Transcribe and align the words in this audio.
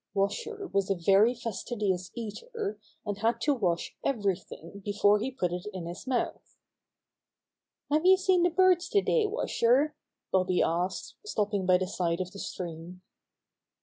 Washer 0.15 0.65
was 0.73 0.89
a 0.89 0.95
very 0.95 1.35
fastidious 1.35 2.09
eater, 2.15 2.79
and 3.05 3.19
had 3.19 3.39
to 3.41 3.53
wash 3.53 3.95
everything 4.03 4.81
before 4.83 5.19
he 5.19 5.29
put 5.29 5.53
it 5.53 5.67
in 5.73 5.85
his 5.85 6.07
mouth. 6.07 6.57
"Have 7.91 8.03
you 8.03 8.17
seen 8.17 8.41
the 8.41 8.49
birds 8.49 8.89
today, 8.89 9.27
Washer?" 9.27 9.95
Bobby 10.31 10.63
asked, 10.63 11.17
stopping 11.23 11.67
by 11.67 11.77
the 11.77 11.85
side 11.85 12.19
of 12.19 12.31
the 12.31 12.39
stream. 12.39 13.03